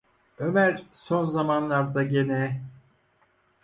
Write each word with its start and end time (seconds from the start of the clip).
Ömer 0.39 0.85
son 0.91 1.25
zamanlarda 1.25 2.03
gene... 2.03 2.61